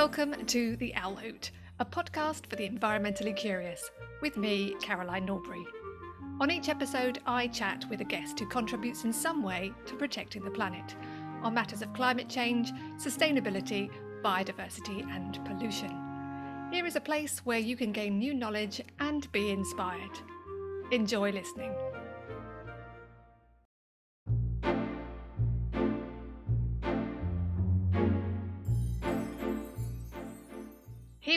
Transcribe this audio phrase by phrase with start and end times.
[0.00, 3.90] Welcome to The Owl Hoot, a podcast for the environmentally curious,
[4.22, 5.62] with me, Caroline Norbury.
[6.40, 10.42] On each episode, I chat with a guest who contributes in some way to protecting
[10.42, 10.96] the planet
[11.42, 13.90] on matters of climate change, sustainability,
[14.22, 15.94] biodiversity, and pollution.
[16.72, 20.18] Here is a place where you can gain new knowledge and be inspired.
[20.92, 21.74] Enjoy listening.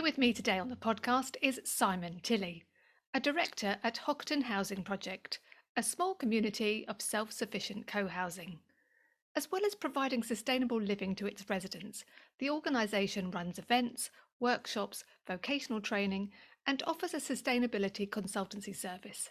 [0.04, 2.66] Here with me today on the podcast is Simon Tilley,
[3.14, 5.40] a director at Hockerton Housing Project,
[5.78, 8.60] a small community of self sufficient co housing.
[9.34, 12.04] As well as providing sustainable living to its residents,
[12.40, 14.10] the organisation runs events,
[14.42, 16.32] workshops, vocational training,
[16.68, 19.30] and offers a sustainability consultancy service.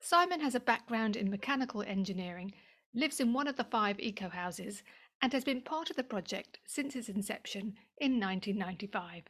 [0.00, 2.52] Simon has a background in mechanical engineering,
[2.92, 4.82] lives in one of the five eco houses,
[5.22, 9.26] and has been part of the project since its inception in 1995.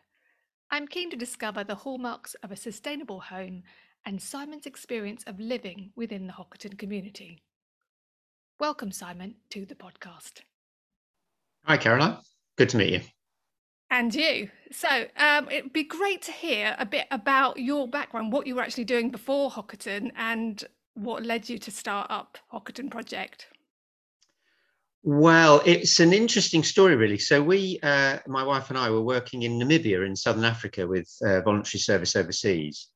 [0.72, 3.62] I'm keen to discover the hallmarks of a sustainable home
[4.06, 7.42] and Simon's experience of living within the Hockerton community.
[8.58, 10.40] Welcome, Simon, to the podcast.
[11.66, 12.16] Hi, Caroline.
[12.56, 13.00] Good to meet you.
[13.90, 14.48] And you.
[14.70, 18.62] So um, it'd be great to hear a bit about your background, what you were
[18.62, 20.64] actually doing before Hockerton, and
[20.94, 23.48] what led you to start up Hockerton Project.
[25.04, 27.18] Well, it's an interesting story, really.
[27.18, 31.10] So, we, uh, my wife and I, were working in Namibia in southern Africa with
[31.24, 32.88] uh, voluntary service overseas.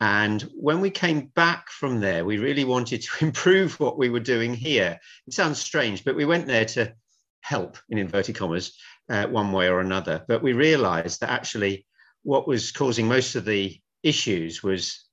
[0.00, 4.20] And when we came back from there, we really wanted to improve what we were
[4.20, 4.98] doing here.
[5.26, 6.92] It sounds strange, but we went there to
[7.40, 8.76] help, in inverted commas,
[9.08, 10.24] uh, one way or another.
[10.28, 11.86] But we realized that actually
[12.24, 15.06] what was causing most of the issues was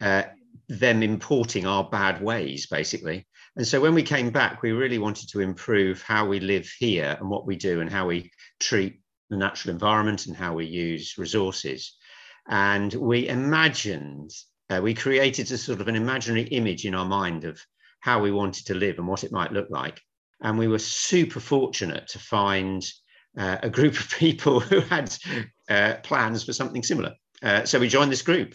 [0.00, 0.24] uh,
[0.68, 3.26] them importing our bad ways, basically.
[3.58, 7.16] And so when we came back, we really wanted to improve how we live here
[7.18, 11.18] and what we do and how we treat the natural environment and how we use
[11.18, 11.96] resources.
[12.48, 14.30] And we imagined,
[14.70, 17.60] uh, we created a sort of an imaginary image in our mind of
[17.98, 20.00] how we wanted to live and what it might look like.
[20.40, 22.86] And we were super fortunate to find
[23.36, 25.12] uh, a group of people who had
[25.68, 27.12] uh, plans for something similar.
[27.42, 28.54] Uh, so we joined this group,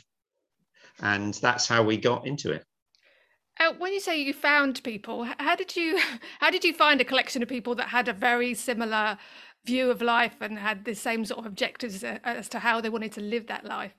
[1.01, 2.63] and that's how we got into it.
[3.59, 5.99] Uh, when you say you found people, how did you
[6.39, 9.17] how did you find a collection of people that had a very similar
[9.65, 12.89] view of life and had the same sort of objectives uh, as to how they
[12.89, 13.93] wanted to live that life?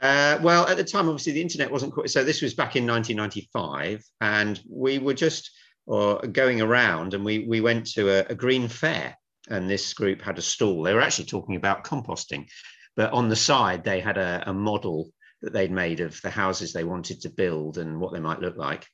[0.00, 2.08] Uh, well, at the time, obviously, the internet wasn't quite.
[2.08, 5.50] So this was back in 1995, and we were just
[5.86, 9.16] or going around, and we we went to a, a green fair,
[9.48, 10.82] and this group had a stall.
[10.82, 12.46] They were actually talking about composting,
[12.94, 15.10] but on the side they had a, a model
[15.42, 18.56] that they'd made of the houses they wanted to build and what they might look
[18.56, 18.86] like.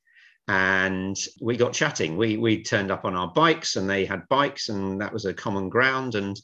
[0.46, 2.16] And we got chatting.
[2.16, 5.32] We we turned up on our bikes and they had bikes, and that was a
[5.32, 6.14] common ground.
[6.14, 6.36] And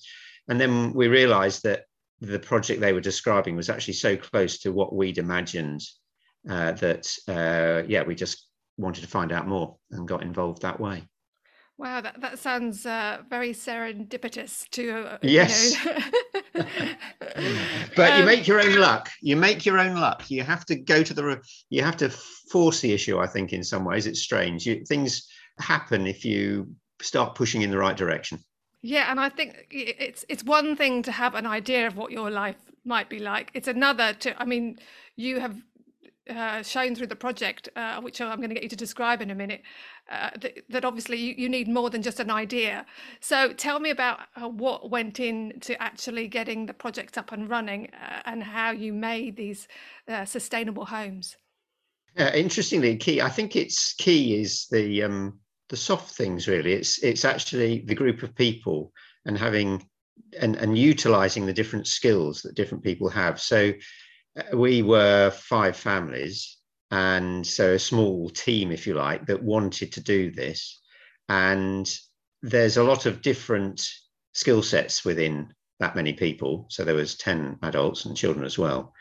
[0.49, 1.85] and then we realized that
[2.21, 5.83] the project they were describing was actually so close to what we'd imagined
[6.49, 8.47] uh, that uh, yeah, we just
[8.79, 11.03] wanted to find out more and got involved that way.
[11.81, 15.13] Wow, that, that sounds uh, very serendipitous to.
[15.13, 15.77] Uh, yes.
[16.53, 16.67] You know.
[17.97, 19.09] but um, you make your own luck.
[19.23, 20.31] You make your own luck.
[20.31, 21.41] You have to go to the.
[21.71, 22.11] You have to
[22.51, 23.19] force the issue.
[23.19, 24.67] I think in some ways it's strange.
[24.67, 25.27] You, things
[25.59, 28.41] happen if you start pushing in the right direction.
[28.83, 32.31] Yeah, and I think it's it's one thing to have an idea of what your
[32.31, 33.51] life might be like.
[33.55, 34.43] It's another to.
[34.43, 34.79] I mean,
[35.17, 35.57] you have
[36.29, 39.31] uh, shown through the project, uh, which I'm going to get you to describe in
[39.31, 39.63] a minute,
[40.11, 42.85] uh, th- that obviously you, you, need more than just an idea.
[43.21, 47.89] So tell me about uh, what went into actually getting the project up and running
[47.95, 49.67] uh, and how you made these
[50.09, 51.37] uh, sustainable homes.
[52.17, 53.21] interestingly, key.
[53.21, 55.39] I think it's key is the um,
[55.69, 56.49] the soft things.
[56.49, 58.93] Really, it's it's actually the group of people
[59.25, 59.87] and having
[60.39, 63.41] and and utilizing the different skills that different people have.
[63.41, 63.73] So
[64.53, 66.57] we were five families,
[66.91, 70.81] and so a small team, if you like, that wanted to do this.
[71.29, 71.91] And
[72.43, 73.89] there's a lot of different
[74.33, 76.67] skill sets within that many people.
[76.69, 78.93] So there was 10 adults and children as well.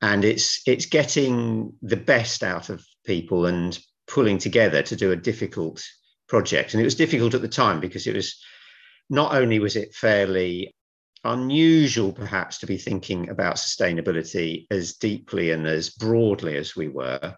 [0.00, 3.76] And it's it's getting the best out of people and
[4.06, 5.84] pulling together to do a difficult
[6.28, 6.72] project.
[6.72, 8.40] And it was difficult at the time because it was
[9.10, 10.74] not only was it fairly
[11.24, 17.36] unusual perhaps to be thinking about sustainability as deeply and as broadly as we were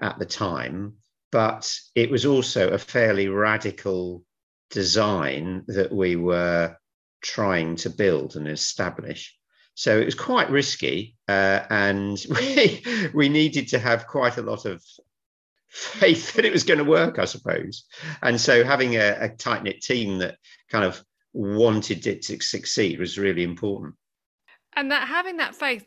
[0.00, 0.94] at the time
[1.32, 4.24] but it was also a fairly radical
[4.70, 6.76] design that we were
[7.22, 9.36] trying to build and establish.
[9.74, 12.82] So it was quite risky uh, and we,
[13.14, 14.82] we needed to have quite a lot of
[15.68, 17.84] faith that it was going to work i suppose.
[18.22, 20.36] And so having a, a tight-knit team that
[20.68, 21.02] kind of
[21.32, 23.94] wanted it to succeed was really important.
[24.74, 25.84] And that having that faith,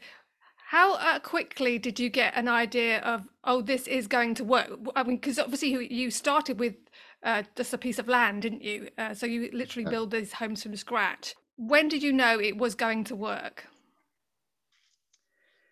[0.69, 4.69] how uh, quickly did you get an idea of, oh, this is going to work?
[4.95, 6.75] I mean, because obviously you, you started with
[7.23, 8.89] uh, just a piece of land, didn't you?
[8.97, 11.35] Uh, so you literally build these homes from scratch.
[11.57, 13.65] When did you know it was going to work?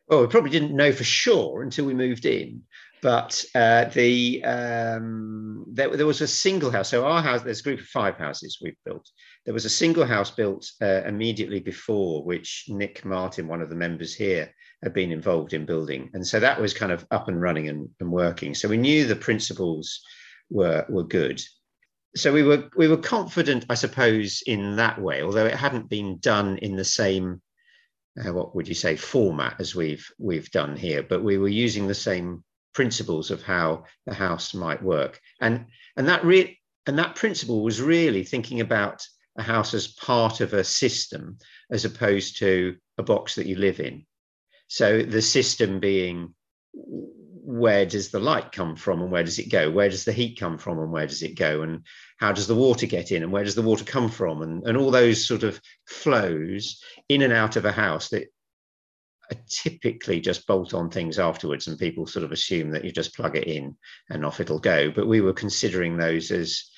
[0.08, 2.64] Well, we probably didn't know for sure until we moved in.
[3.02, 6.90] But uh, the um, there, there, was a single house.
[6.90, 9.10] So our house, there's a group of five houses we've built.
[9.46, 13.76] There was a single house built uh, immediately before, which Nick Martin, one of the
[13.76, 14.54] members here,
[14.84, 17.90] had been involved in building, and so that was kind of up and running and,
[18.00, 18.54] and working.
[18.54, 20.02] So we knew the principles
[20.50, 21.42] were were good.
[22.16, 26.20] So we were we were confident, I suppose, in that way, although it hadn't been
[26.20, 27.42] done in the same
[28.20, 31.88] uh, what would you say format as we've we've done here, but we were using
[31.88, 35.20] the same principles of how the house might work.
[35.40, 35.66] And,
[35.98, 39.06] and that re- and that principle was really thinking about
[39.38, 41.38] a house as part of a system
[41.72, 44.06] as opposed to a box that you live in.
[44.68, 46.34] So the system being
[46.74, 49.70] where does the light come from and where does it go?
[49.70, 51.64] Where does the heat come from and where does it go?
[51.64, 51.86] And
[52.18, 54.42] how does the water get in and where does the water come from?
[54.42, 58.28] And, and all those sort of flows in and out of a house that
[59.32, 63.16] are typically just bolt on things afterwards and people sort of assume that you just
[63.16, 63.76] plug it in
[64.10, 66.71] and off it'll go but we were considering those as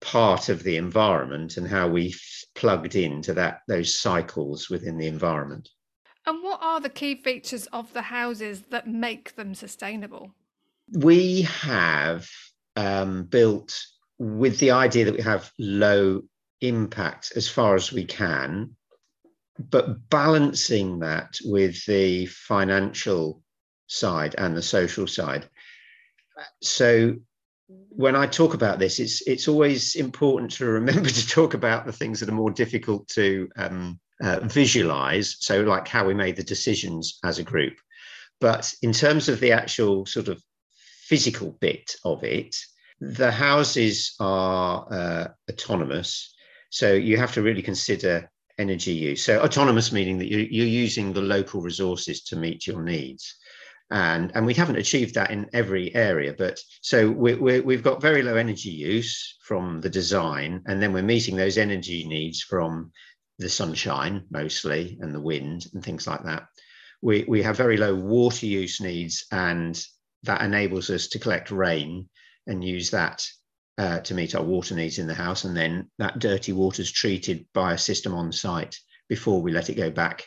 [0.00, 2.14] part of the environment and how we
[2.54, 5.68] plugged into that those cycles within the environment
[6.26, 10.30] and what are the key features of the houses that make them sustainable
[10.92, 12.28] we have
[12.76, 13.78] um, built
[14.18, 16.22] with the idea that we have low
[16.60, 18.74] impact as far as we can
[19.58, 23.42] but balancing that with the financial
[23.86, 25.48] side and the social side.
[26.62, 27.16] So
[27.68, 31.92] when I talk about this, it's it's always important to remember to talk about the
[31.92, 35.36] things that are more difficult to um, uh, visualize.
[35.40, 37.74] So like how we made the decisions as a group,
[38.40, 40.42] but in terms of the actual sort of
[41.06, 42.56] physical bit of it,
[43.00, 46.34] the houses are uh, autonomous.
[46.70, 49.22] So you have to really consider energy use.
[49.22, 53.36] So autonomous meaning that you, you're using the local resources to meet your needs.
[53.90, 58.22] And, and we haven't achieved that in every area, but so we, we've got very
[58.22, 62.90] low energy use from the design, and then we're meeting those energy needs from
[63.38, 66.46] the sunshine mostly and the wind and things like that.
[67.00, 69.80] We, we have very low water use needs, and
[70.24, 72.08] that enables us to collect rain
[72.48, 73.24] and use that
[73.78, 75.44] uh, to meet our water needs in the house.
[75.44, 78.76] And then that dirty water is treated by a system on site
[79.08, 80.24] before we let it go back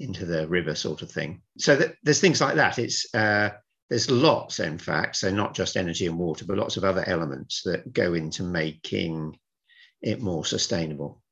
[0.00, 1.42] into the river, sort of thing.
[1.58, 2.78] So there's things like that.
[2.78, 3.50] It's uh,
[3.88, 7.62] there's lots, in fact, so not just energy and water, but lots of other elements
[7.64, 9.38] that go into making
[10.00, 11.22] it more sustainable.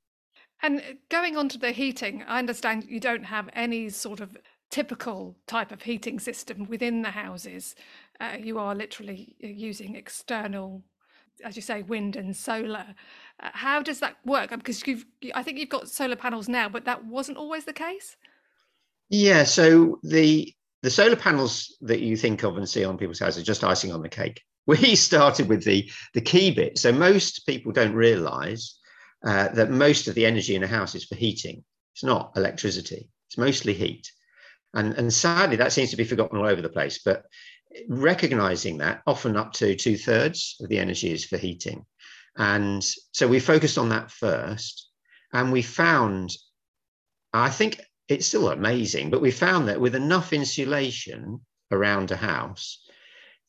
[0.60, 4.36] And going on to the heating, I understand you don't have any sort of
[4.70, 7.76] typical type of heating system within the houses.
[8.20, 10.82] Uh, you are literally using external
[11.44, 12.94] as you say, wind and solar.
[13.40, 14.50] Uh, how does that work?
[14.50, 15.04] Because you've,
[15.34, 18.16] I think you've got solar panels now, but that wasn't always the case.
[19.08, 19.44] Yeah.
[19.44, 23.46] So the the solar panels that you think of and see on people's houses are
[23.46, 24.42] just icing on the cake.
[24.66, 26.76] We started with the the key bit.
[26.78, 28.78] So most people don't realise
[29.24, 31.64] uh, that most of the energy in a house is for heating.
[31.94, 33.08] It's not electricity.
[33.28, 34.12] It's mostly heat.
[34.74, 37.00] And, and sadly, that seems to be forgotten all over the place.
[37.04, 37.24] But
[37.88, 41.84] recognizing that often up to two thirds of the energy is for heating.
[42.36, 44.88] And so we focused on that first.
[45.32, 46.30] And we found,
[47.32, 52.84] I think it's still amazing, but we found that with enough insulation around a house,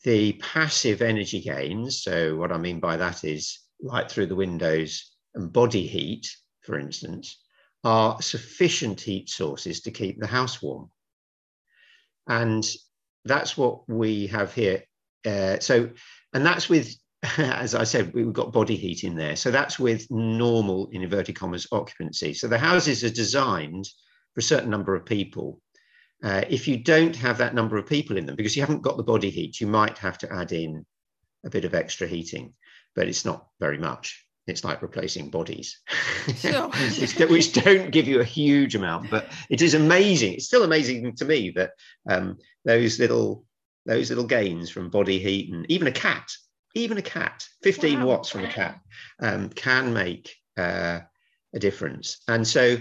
[0.03, 5.15] the passive energy gains, so what I mean by that is light through the windows
[5.35, 6.29] and body heat,
[6.61, 7.41] for instance,
[7.83, 10.89] are sufficient heat sources to keep the house warm.
[12.27, 12.69] And
[13.25, 14.83] that's what we have here.
[15.25, 15.89] Uh, so,
[16.33, 16.93] and that's with,
[17.37, 19.37] as I said, we've got body heat in there.
[19.37, 22.33] So that's with normal, in inverted commas, occupancy.
[22.33, 23.87] So the houses are designed
[24.33, 25.61] for a certain number of people.
[26.23, 28.97] Uh, if you don't have that number of people in them, because you haven't got
[28.97, 30.85] the body heat, you might have to add in
[31.45, 32.53] a bit of extra heating,
[32.95, 35.79] but it's not very much it's like replacing bodies,
[36.37, 36.69] sure.
[36.69, 40.33] which, which, don't give you a huge amount, but it is amazing.
[40.33, 41.71] It's still amazing to me that
[42.09, 43.45] um, those little
[43.85, 46.29] those little gains from body heat and even a cat,
[46.75, 48.05] even a cat, 15 wow.
[48.05, 48.79] watts from a cat
[49.21, 50.99] um, can make uh,
[51.55, 52.21] a difference.
[52.27, 52.77] And so,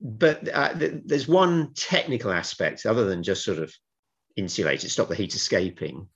[0.00, 3.72] but uh, th- there's one technical aspect other than just sort of
[4.36, 6.08] insulate it, stop the heat escaping,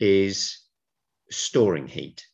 [0.00, 0.58] is
[1.30, 2.24] storing heat.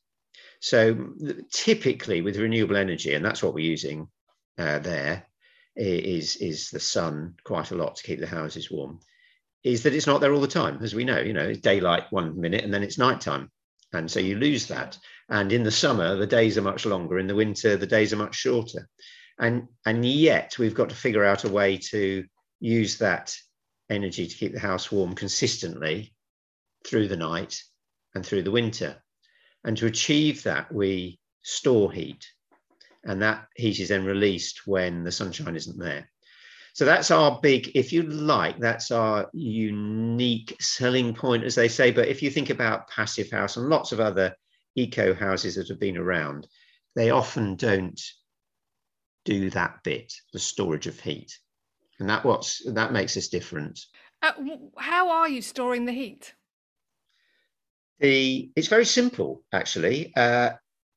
[0.61, 1.13] So
[1.53, 4.09] typically with renewable energy, and that's what we're using
[4.59, 5.27] uh, there,
[5.77, 9.01] is is the sun quite a lot to keep the houses warm.
[9.65, 11.19] Is that it's not there all the time, as we know.
[11.19, 13.51] You know, it's daylight one minute and then it's nighttime,
[13.93, 14.97] and so you lose that.
[15.29, 17.19] And in the summer, the days are much longer.
[17.19, 18.89] In the winter, the days are much shorter.
[19.39, 22.25] And and yet we've got to figure out a way to
[22.61, 23.37] use that
[23.91, 26.15] energy to keep the house warm consistently
[26.87, 27.63] through the night
[28.15, 29.03] and through the winter.
[29.65, 32.27] And to achieve that, we store heat.
[33.05, 36.09] And that heat is then released when the sunshine isn't there.
[36.75, 41.93] So that's our big, if you like, that's our unique selling point, as they say.
[41.93, 44.35] But if you think about Passive House and lots of other
[44.75, 46.49] eco houses that have been around,
[46.97, 48.01] they often don't
[49.25, 51.39] do that bit, the storage of heat.
[51.99, 53.81] And that what's that makes us different.
[54.23, 54.33] Uh,
[54.77, 56.35] how are you storing the heat?
[58.01, 60.13] The it's very simple actually.
[60.17, 60.51] Uh,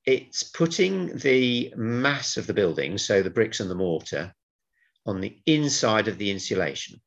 [0.06, 4.34] it's putting the mass of the building, so the bricks and the mortar,
[5.06, 7.02] on the inside of the insulation.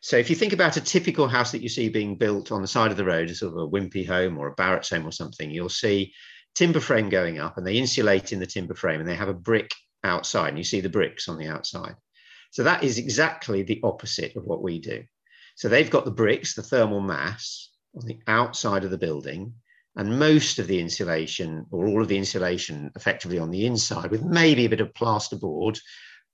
[0.00, 2.68] So if you think about a typical house that you see being built on the
[2.68, 5.10] side of the road, a sort of a Wimpey home or a Barratt's home or
[5.10, 6.12] something, you'll see
[6.54, 9.34] timber frame going up and they insulate in the timber frame and they have a
[9.34, 9.70] brick
[10.06, 11.96] outside and you see the bricks on the outside.
[12.50, 15.04] So that is exactly the opposite of what we do.
[15.56, 19.54] So they've got the bricks, the thermal mass on the outside of the building,
[19.96, 24.22] and most of the insulation or all of the insulation effectively on the inside with
[24.22, 25.78] maybe a bit of plasterboard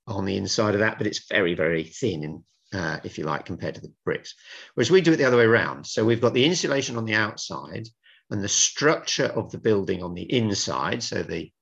[0.06, 2.42] on the inside of that, but it's very, very thin and
[2.74, 4.34] uh, if you like, compared to the bricks.
[4.74, 5.86] Whereas we do it the other way around.
[5.86, 7.86] So we've got the insulation on the outside
[8.30, 11.52] and the structure of the building on the inside, so the,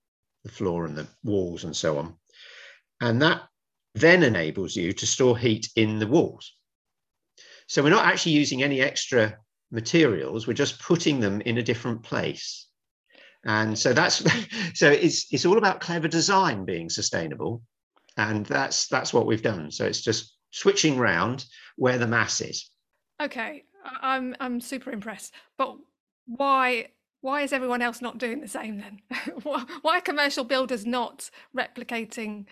[0.45, 2.15] the floor and the walls and so on.
[3.01, 3.43] And that
[3.95, 6.55] then enables you to store heat in the walls.
[7.67, 9.37] So we're not actually using any extra
[9.71, 12.67] materials, we're just putting them in a different place.
[13.45, 14.25] And so that's
[14.75, 17.63] so it's it's all about clever design being sustainable.
[18.17, 19.71] And that's that's what we've done.
[19.71, 22.71] So it's just switching round where the mass is.
[23.23, 25.33] Okay, I'm I'm super impressed.
[25.57, 25.77] But
[26.27, 26.89] why
[27.21, 29.01] why is everyone else not doing the same then?
[29.43, 32.47] why are commercial builders not replicating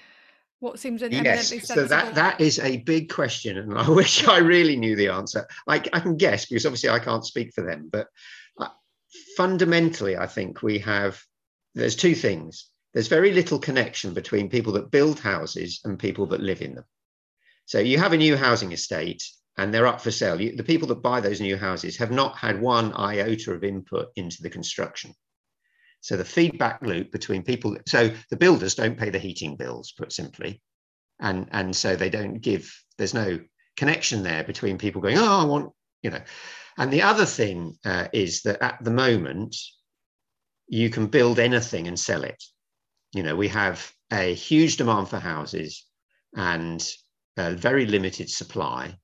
[0.61, 4.39] what seems an yes, so that that is a big question, and I wish I
[4.39, 5.47] really knew the answer.
[5.69, 8.09] I, I can guess because obviously I can't speak for them, but
[8.59, 8.69] uh,
[9.37, 11.23] fundamentally, I think we have.
[11.75, 12.71] There's two things.
[12.93, 16.85] There's very little connection between people that build houses and people that live in them.
[17.67, 19.23] So you have a new housing estate
[19.59, 20.41] and they're up for sale.
[20.41, 24.09] You, the people that buy those new houses have not had one iota of input
[24.17, 25.13] into the construction.
[26.01, 30.13] So the feedback loop between people, so the builders don't pay the heating bills, put
[30.13, 30.63] simply.
[31.21, 33.41] And, and so they don't give, there's no
[33.77, 35.73] connection there between people going, oh, I want,
[36.03, 36.23] you know.
[36.79, 39.57] And the other thing uh, is that at the moment,
[40.69, 42.41] you can build anything and sell it.
[43.13, 45.85] You know, we have a huge demand for houses
[46.37, 46.87] and
[47.37, 48.97] a very limited supply.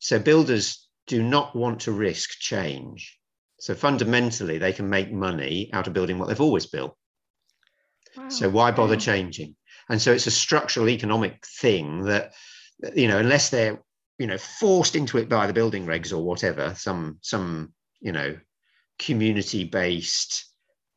[0.00, 3.18] So builders do not want to risk change.
[3.60, 6.96] So fundamentally, they can make money out of building what they've always built.
[8.16, 8.28] Wow.
[8.28, 9.56] So why bother changing?
[9.88, 12.32] And so it's a structural economic thing that,
[12.94, 13.82] you know, unless they're,
[14.18, 18.38] you know, forced into it by the building regs or whatever, some some, you know,
[18.98, 20.46] community-based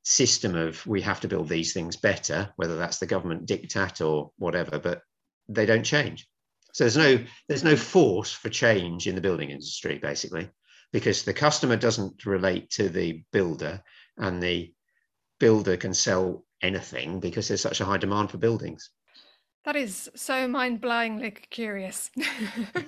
[0.04, 4.32] system of we have to build these things better, whether that's the government diktat or
[4.38, 5.02] whatever, but
[5.50, 6.28] they don't change.
[6.74, 10.50] So there's no there's no force for change in the building industry basically
[10.92, 13.82] because the customer doesn't relate to the builder
[14.18, 14.74] and the
[15.40, 18.90] builder can sell anything because there's such a high demand for buildings.
[19.66, 22.10] That is so mind blowingly curious.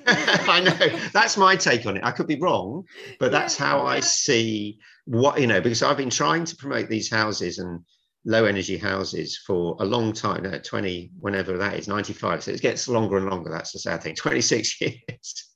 [0.08, 1.00] I know.
[1.14, 2.04] That's my take on it.
[2.04, 2.84] I could be wrong,
[3.20, 3.84] but that's yeah, how yeah.
[3.92, 7.80] I see what, you know, because I've been trying to promote these houses and
[8.26, 12.62] low energy houses for a long time now 20 whenever that is 95 so it
[12.62, 13.52] gets longer and longer.
[13.52, 15.52] That's the sad thing 26 years.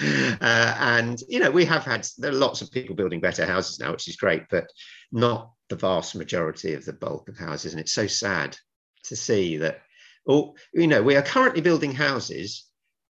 [0.00, 3.80] Uh, and you know we have had there are lots of people building better houses
[3.80, 4.66] now which is great but
[5.10, 7.72] not the vast majority of the bulk of houses.
[7.72, 8.56] And it's so sad
[9.04, 9.82] to see that
[10.28, 12.66] oh you know we are currently building houses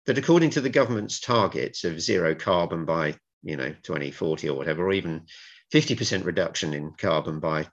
[0.07, 4.87] that according to the government's targets of zero carbon by you know 2040 or whatever
[4.87, 5.27] or even
[5.73, 7.67] 50% reduction in carbon by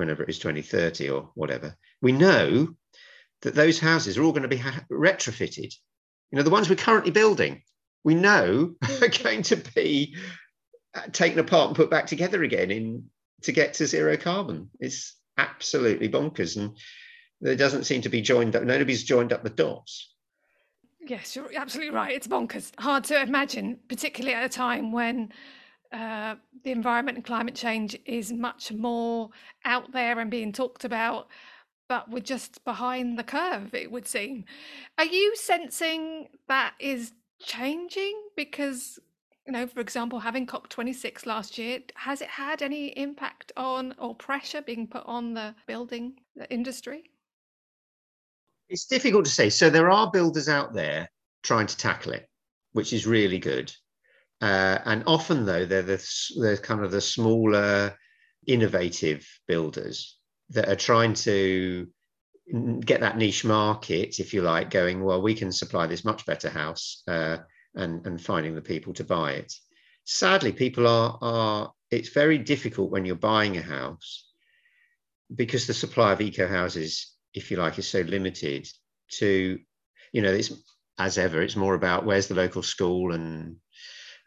[0.00, 2.74] whenever it is 2030 or whatever, we know
[3.42, 5.72] that those houses are all going to be ha- retrofitted.
[6.30, 7.62] You know, the ones we're currently building,
[8.02, 10.16] we know are going to be
[10.94, 13.04] uh, taken apart and put back together again in
[13.42, 14.70] to get to zero carbon.
[14.80, 16.76] It's absolutely bonkers, and
[17.40, 18.64] there doesn't seem to be joined up.
[18.64, 20.12] Nobody's joined up the dots.
[21.06, 22.14] Yes, you're absolutely right.
[22.14, 22.72] It's bonkers.
[22.78, 25.32] Hard to imagine, particularly at a time when
[25.92, 29.30] uh, the environment and climate change is much more
[29.64, 31.28] out there and being talked about,
[31.88, 34.44] but we're just behind the curve, it would seem.
[34.98, 38.14] Are you sensing that is changing?
[38.36, 39.00] Because,
[39.46, 44.14] you know, for example, having COP26 last year, has it had any impact on or
[44.14, 46.14] pressure being put on the building
[46.50, 47.10] industry?
[48.68, 49.50] It's difficult to say.
[49.50, 51.10] So there are builders out there
[51.42, 52.28] trying to tackle it,
[52.72, 53.74] which is really good.
[54.40, 56.02] Uh, and often, though, they're the,
[56.40, 57.94] they're kind of the smaller,
[58.46, 60.18] innovative builders
[60.50, 61.86] that are trying to
[62.80, 66.50] get that niche market, if you like, going, well, we can supply this much better
[66.50, 67.36] house uh,
[67.74, 69.52] and, and finding the people to buy it.
[70.04, 74.28] Sadly, people are, are, it's very difficult when you're buying a house
[75.32, 78.66] because the supply of eco houses, if you like, is so limited
[79.12, 79.58] to,
[80.12, 80.52] you know, it's
[80.98, 83.56] as ever, it's more about where's the local school and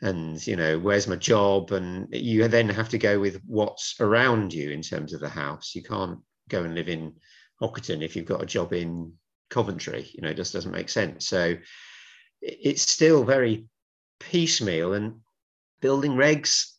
[0.03, 1.72] and you know where's my job?
[1.72, 5.74] And you then have to go with what's around you in terms of the house.
[5.74, 6.19] You can't
[6.50, 7.13] go and live in
[7.62, 9.13] Hockerton if you've got a job in
[9.50, 11.27] Coventry you know it just doesn't make sense.
[11.27, 11.55] So
[12.41, 13.65] it's still very
[14.19, 15.19] piecemeal and
[15.81, 16.72] building regs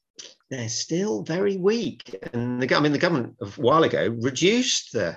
[0.50, 2.14] they're still very weak.
[2.33, 5.16] And the, I mean the government a while ago reduced the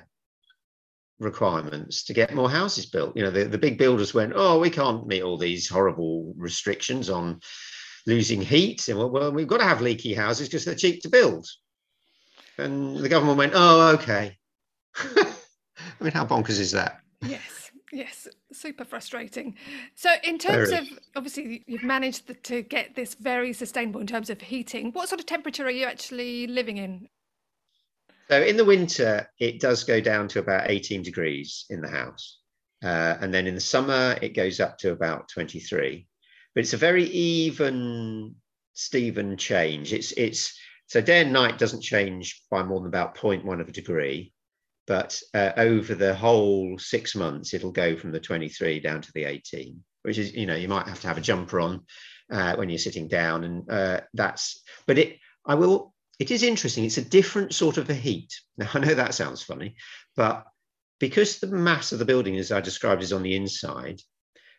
[1.20, 3.18] requirements to get more houses built.
[3.18, 7.10] You know the, the big builders went oh we can't meet all these horrible restrictions
[7.10, 7.42] on
[8.08, 8.88] losing heat.
[8.88, 11.48] And well, well, we've got to have leaky houses because they're cheap to build.
[12.58, 14.36] And the government went, oh, okay.
[14.96, 15.36] I
[16.00, 17.02] mean, how bonkers is that?
[17.22, 19.56] Yes, yes, super frustrating.
[19.94, 20.88] So, in terms very.
[20.88, 24.92] of obviously, you've managed to get this very sustainable in terms of heating.
[24.94, 27.10] What sort of temperature are you actually living in?
[28.30, 32.40] So, in the winter, it does go down to about 18 degrees in the house.
[32.84, 36.08] Uh, and then in the summer, it goes up to about 23
[36.58, 38.34] but it's a very even
[38.74, 39.94] Stephen change.
[39.94, 43.72] It's it's so day and night doesn't change by more than about 0.1 of a
[43.72, 44.34] degree,
[44.88, 49.26] but uh, over the whole six months, it'll go from the 23 down to the
[49.26, 51.84] 18, which is you know you might have to have a jumper on
[52.32, 54.64] uh, when you're sitting down, and uh, that's.
[54.88, 55.94] But it I will.
[56.18, 56.86] It is interesting.
[56.86, 58.34] It's a different sort of a heat.
[58.58, 59.76] Now I know that sounds funny,
[60.16, 60.44] but
[61.00, 64.02] because the mass of the building, as I described, is on the inside,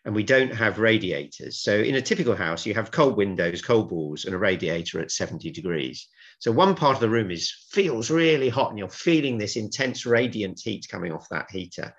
[0.04, 1.60] and we don't have radiators.
[1.60, 5.10] So in a typical house, you have cold windows, cold walls, and a radiator at
[5.10, 6.08] 70 degrees.
[6.38, 10.06] So one part of the room is feels really hot, and you're feeling this intense
[10.06, 11.94] radiant heat coming off that heater.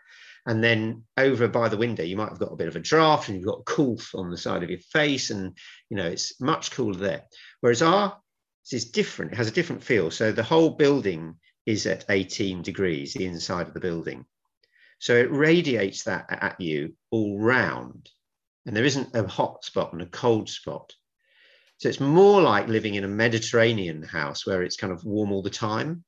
[0.45, 3.27] And then over by the window, you might have got a bit of a draft,
[3.27, 5.57] and you've got cool on the side of your face, and
[5.89, 7.23] you know it's much cooler there.
[7.59, 8.17] Whereas our
[8.71, 10.09] is different; it has a different feel.
[10.09, 11.35] So the whole building
[11.65, 14.25] is at 18 degrees, the inside of the building.
[14.99, 18.09] So it radiates that at you all round.
[18.65, 20.93] And there isn't a hot spot and a cold spot.
[21.77, 25.41] So it's more like living in a Mediterranean house where it's kind of warm all
[25.41, 26.03] the time.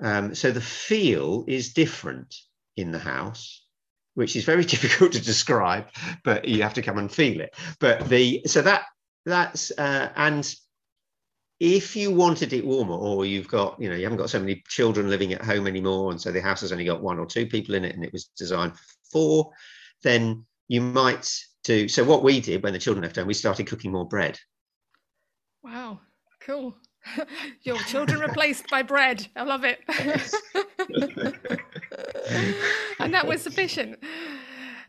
[0.00, 2.34] Um, so the feel is different
[2.76, 3.66] in the house,
[4.14, 5.88] which is very difficult to describe,
[6.24, 7.54] but you have to come and feel it.
[7.80, 8.84] But the so that
[9.26, 10.54] that's uh, and
[11.62, 14.60] if you wanted it warmer or you've got you know you haven't got so many
[14.66, 17.46] children living at home anymore and so the house has only got one or two
[17.46, 19.50] people in it and it was designed for four
[20.02, 23.68] then you might do so what we did when the children left home we started
[23.68, 24.36] cooking more bread.
[25.62, 26.00] Wow
[26.40, 26.74] cool.
[27.62, 29.28] Your children replaced by bread.
[29.36, 29.78] I love it.
[32.98, 33.98] And that was sufficient.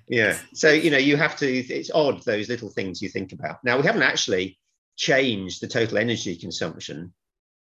[0.07, 3.63] Yeah so you know you have to it's odd those little things you think about.
[3.63, 4.57] Now we haven't actually
[4.95, 7.13] change the total energy consumption.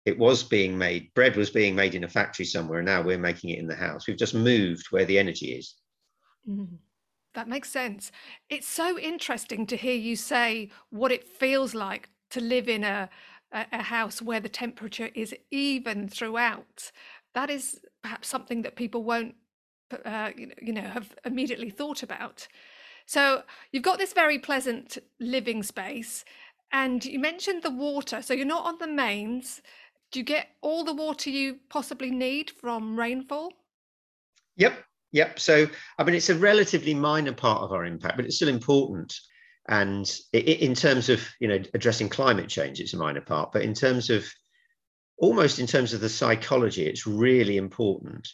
[0.06, 2.82] It was being made, bread was being made in a factory somewhere.
[2.82, 4.06] Now we're making it in the house.
[4.06, 5.74] We've just moved where the energy is.
[6.48, 6.78] Mm,
[7.34, 8.10] that makes sense.
[8.48, 13.10] It's so interesting to hear you say what it feels like to live in a,
[13.52, 16.90] a, a house where the temperature is even throughout.
[17.34, 19.34] That is perhaps something that people won't,
[20.04, 22.48] uh, you know, have immediately thought about.
[23.06, 26.24] So you've got this very pleasant living space
[26.72, 28.22] and you mentioned the water.
[28.22, 29.60] So you're not on the mains.
[30.12, 33.52] Do you get all the water you possibly need from rainfall?
[34.56, 34.74] Yep.
[35.12, 35.40] Yep.
[35.40, 35.66] So,
[35.98, 39.14] I mean, it's a relatively minor part of our impact, but it's still important.
[39.68, 43.52] And in terms of, you know, addressing climate change, it's a minor part.
[43.52, 44.26] But in terms of,
[45.18, 48.28] almost in terms of the psychology, it's really important.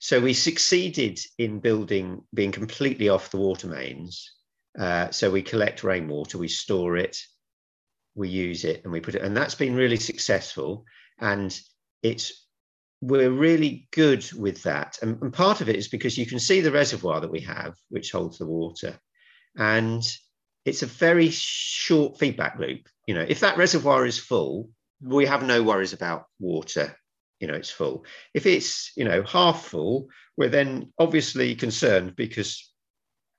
[0.00, 4.32] So we succeeded in building, being completely off the water mains.
[4.78, 7.16] Uh, so we collect rainwater, we store it,
[8.18, 10.84] we use it and we put it, and that's been really successful.
[11.20, 11.58] And
[12.02, 12.46] it's
[13.00, 14.98] we're really good with that.
[15.02, 17.74] And, and part of it is because you can see the reservoir that we have,
[17.90, 18.98] which holds the water.
[19.56, 20.02] And
[20.64, 22.88] it's a very short feedback loop.
[23.06, 26.96] You know, if that reservoir is full, we have no worries about water
[27.40, 28.04] you know it's full
[28.34, 32.72] if it's you know half full we're then obviously concerned because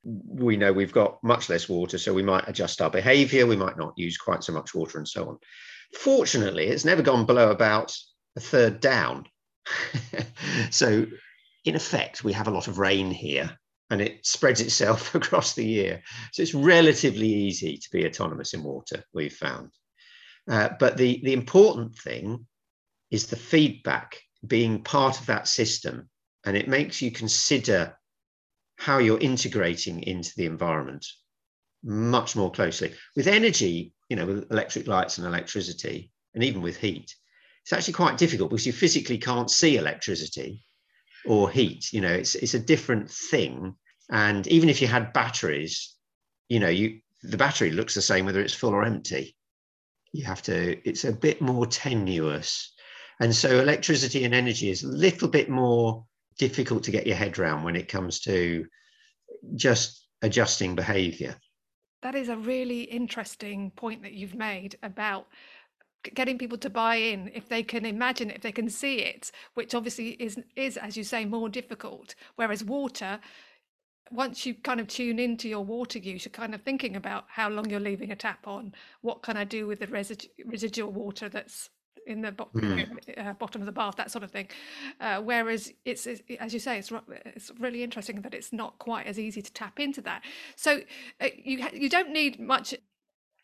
[0.04, 3.78] we know we've got much less water so we might adjust our behavior we might
[3.78, 5.38] not use quite so much water and so on.
[5.98, 7.96] Fortunately it's never gone below about
[8.36, 9.26] a third down.
[10.72, 11.06] So
[11.66, 13.58] in effect we have a lot of rain here
[13.90, 16.02] and it spreads itself across the year.
[16.32, 19.72] So it's relatively easy to be autonomous in water we've found.
[20.50, 22.48] Uh, but the the important thing
[23.12, 26.10] is the feedback being part of that system.
[26.46, 27.98] And it makes you consider
[28.80, 31.06] how you're integrating into the environment
[31.84, 32.94] much more closely.
[33.16, 37.14] With energy, you know, with electric lights and electricity, and even with heat,
[37.62, 40.64] it's actually quite difficult because you physically can't see electricity
[41.26, 41.92] or heat.
[41.92, 43.76] You know, it's it's a different thing.
[44.10, 45.96] And even if you had batteries,
[46.48, 49.36] you know, you the battery looks the same whether it's full or empty.
[50.14, 52.74] You have to, it's a bit more tenuous.
[53.20, 56.06] And so electricity and energy is a little bit more
[56.40, 58.66] difficult to get your head around when it comes to
[59.56, 61.36] just adjusting behavior.
[62.02, 65.28] That is a really interesting point that you've made about
[66.16, 69.32] getting people to buy in if they can imagine it, if they can see it,
[69.54, 72.16] which obviously is is as you say more difficult.
[72.36, 73.20] Whereas water,
[74.10, 77.50] once you kind of tune into your water use, you're kind of thinking about how
[77.50, 81.28] long you're leaving a tap on, what can I do with the residu- residual water
[81.28, 81.70] that's
[82.10, 83.18] in the bo- mm.
[83.18, 84.48] uh, bottom of the bath, that sort of thing.
[85.00, 86.92] Uh, whereas it's, it's, as you say, it's
[87.26, 90.24] it's really interesting that it's not quite as easy to tap into that.
[90.56, 90.82] So
[91.22, 92.76] uh, you you don't need much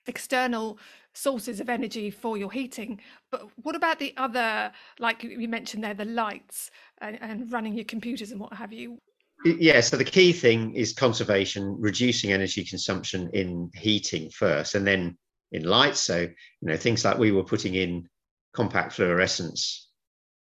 [0.08, 0.78] external
[1.14, 3.00] sources of energy for your heating
[3.32, 7.86] but what about the other like you mentioned there the lights and, and running your
[7.86, 9.00] computers and what have you
[9.46, 15.18] yeah so the key thing is conservation reducing energy consumption in heating first and then
[15.54, 18.08] in lights so you know things like we were putting in
[18.56, 19.82] compact fluorescents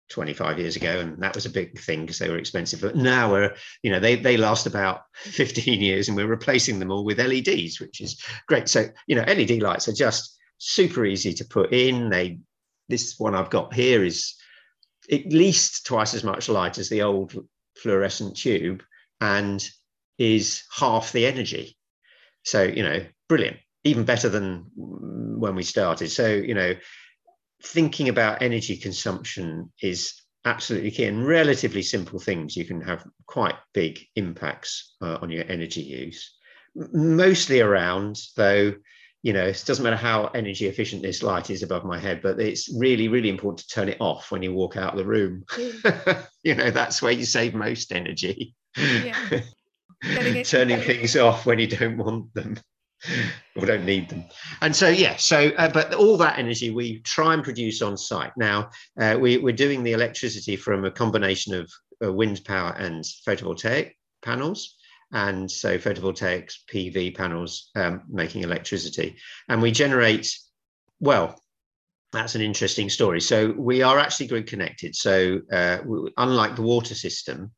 [0.10, 2.82] 25 years ago and that was a big thing because they were expensive.
[2.82, 6.92] But now we're you know they they last about 15 years and we're replacing them
[6.92, 8.68] all with leds which is great.
[8.68, 12.10] So you know led lights are just super easy to put in.
[12.10, 12.40] They
[12.90, 14.34] this one i've got here is
[15.12, 17.36] at least twice as much light as the old
[17.76, 18.84] fluorescent tube
[19.22, 19.70] and
[20.18, 21.78] is half the energy.
[22.44, 23.58] So you know brilliant.
[23.86, 26.10] Even better than when we started.
[26.10, 26.74] So you know
[27.64, 30.14] thinking about energy consumption is
[30.46, 32.56] absolutely key and relatively simple things.
[32.56, 36.36] You can have quite big impacts uh, on your energy use.
[36.76, 38.74] Mostly around though
[39.22, 42.40] you know it doesn't matter how energy efficient this light is above my head but
[42.40, 45.44] it's really really important to turn it off when you walk out of the room.
[46.42, 48.56] You know that's where you save most energy.
[48.78, 49.42] Yeah.
[50.44, 52.58] turning things off when you don't want them
[53.56, 54.26] we don't need them.
[54.62, 58.32] And so, yeah, so, uh, but all that energy we try and produce on site.
[58.38, 61.72] Now, uh, we, we're doing the electricity from a combination of
[62.04, 64.76] uh, wind power and photovoltaic panels.
[65.12, 69.18] And so, photovoltaics, PV panels um, making electricity.
[69.48, 70.38] And we generate,
[71.00, 71.42] well,
[72.12, 73.22] that's an interesting story.
[73.22, 74.96] So, we are actually grid connected.
[74.96, 75.80] So, uh,
[76.18, 77.52] unlike the water system,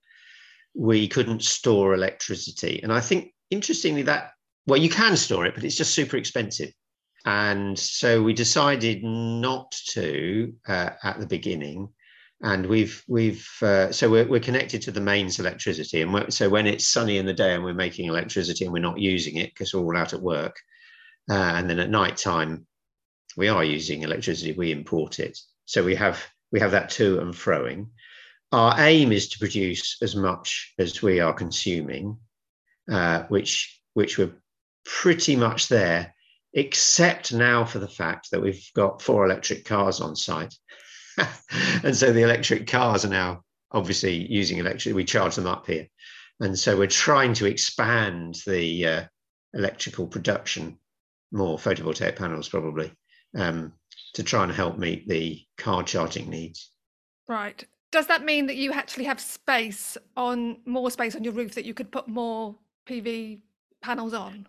[0.73, 2.79] we couldn't store electricity.
[2.83, 4.31] And I think, interestingly, that
[4.67, 6.71] well, you can store it, but it's just super expensive.
[7.25, 11.89] And so we decided not to uh, at the beginning.
[12.43, 16.65] And we've we've uh, so we're, we're connected to the mains electricity, and so when
[16.65, 19.75] it's sunny in the day and we're making electricity and we're not using it because
[19.75, 20.55] we're all out at work,
[21.29, 22.65] uh, and then at night time
[23.37, 25.37] we are using electricity, we import it.
[25.65, 26.19] So we have
[26.51, 27.89] we have that to and froing.
[28.51, 32.17] Our aim is to produce as much as we are consuming,
[32.91, 34.33] uh, which which we're
[34.85, 36.13] pretty much there,
[36.53, 40.53] except now for the fact that we've got four electric cars on site.
[41.83, 45.87] and so the electric cars are now obviously using electric, we charge them up here.
[46.39, 49.03] And so we're trying to expand the uh,
[49.53, 50.77] electrical production,
[51.31, 52.91] more photovoltaic panels probably,
[53.37, 53.73] um,
[54.13, 56.71] to try and help meet the car charging needs.
[57.27, 57.63] Right.
[57.91, 61.65] Does that mean that you actually have space on more space on your roof that
[61.65, 62.55] you could put more
[62.87, 63.39] PV
[63.81, 64.47] panels on?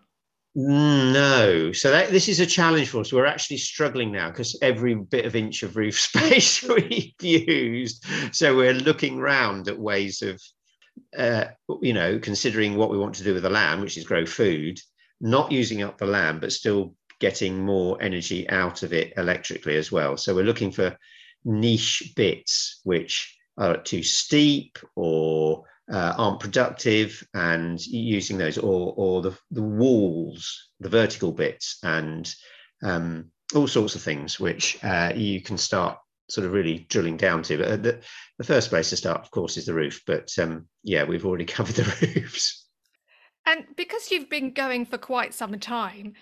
[0.54, 1.72] No.
[1.72, 3.12] So that, this is a challenge for us.
[3.12, 8.04] We're actually struggling now because every bit of inch of roof space we've used.
[8.32, 10.40] So we're looking round at ways of,
[11.16, 11.46] uh,
[11.80, 14.78] you know, considering what we want to do with the land, which is grow food,
[15.20, 19.90] not using up the land, but still getting more energy out of it electrically as
[19.90, 20.16] well.
[20.16, 20.96] So we're looking for
[21.44, 29.22] niche bits which are too steep or uh, aren't productive and using those or, or
[29.22, 32.34] the, the walls, the vertical bits and
[32.82, 37.42] um, all sorts of things which uh, you can start sort of really drilling down
[37.42, 37.58] to.
[37.58, 38.00] But the,
[38.38, 40.02] the first place to start, of course, is the roof.
[40.06, 42.66] But um, yeah, we've already covered the roofs.
[43.44, 46.14] And because you've been going for quite some time,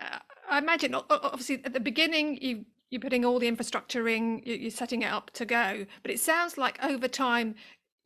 [0.00, 4.70] uh, I imagine obviously at the beginning you you're putting all the infrastructure in, you're
[4.70, 5.84] setting it up to go.
[6.02, 7.54] But it sounds like over time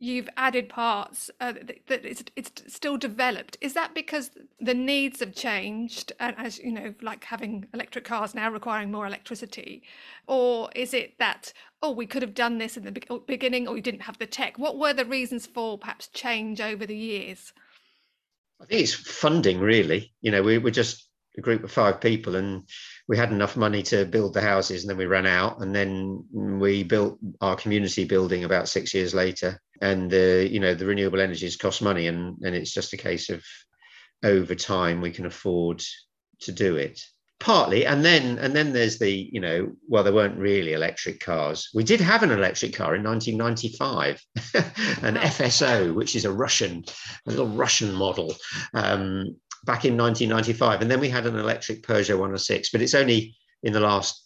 [0.03, 1.53] you've added parts uh,
[1.87, 3.57] that it's, it's still developed.
[3.61, 8.35] Is that because the needs have changed and as you know like having electric cars
[8.35, 9.83] now requiring more electricity?
[10.27, 13.81] Or is it that oh we could have done this in the beginning or we
[13.81, 14.59] didn't have the tech?
[14.59, 17.53] What were the reasons for perhaps change over the years?
[18.61, 20.13] I think it's funding really.
[20.19, 22.67] You know we, we're just a group of five people and
[23.07, 26.25] we had enough money to build the houses and then we ran out and then
[26.33, 31.19] we built our community building about six years later and the you know the renewable
[31.19, 33.43] energies cost money and and it's just a case of
[34.23, 35.83] over time we can afford
[36.41, 36.99] to do it.
[37.39, 41.69] Partly and then and then there's the you know well there weren't really electric cars.
[41.73, 44.21] We did have an electric car in 1995
[45.03, 46.85] an fso which is a russian
[47.27, 48.33] a little russian model
[48.73, 50.81] um, back in 1995.
[50.81, 54.25] And then we had an electric Peugeot 106, but it's only in the last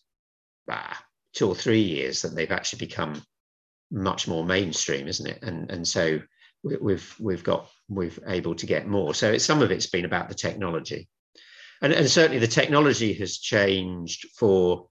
[0.70, 3.24] ah, two or three years that they've actually become
[3.91, 5.43] much more mainstream, isn't it?
[5.43, 6.19] And and so
[6.63, 9.13] we've we've got we've able to get more.
[9.13, 11.08] So some of it's been about the technology,
[11.82, 14.88] and and certainly the technology has changed for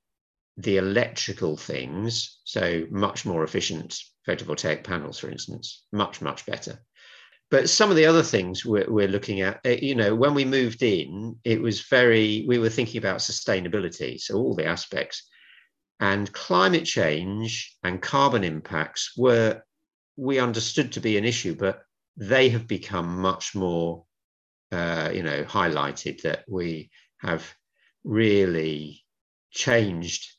[0.56, 2.40] the electrical things.
[2.44, 6.80] So much more efficient photovoltaic panels, for instance, much much better
[7.50, 10.44] but some of the other things we're, we're, looking at eh, you know when we
[10.44, 15.28] moved in it was very we were thinking about sustainability so all the aspects
[16.00, 19.62] and climate change and carbon impacts were
[20.16, 21.82] we understood to be an issue but
[22.16, 24.04] they have become much more
[24.72, 27.54] uh, you know highlighted that we have
[28.04, 29.02] really
[29.50, 30.32] changed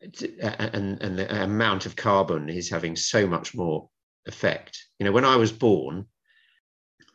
[0.00, 3.88] and, and the amount of carbon is having so much more
[4.26, 6.06] effect you know when i was born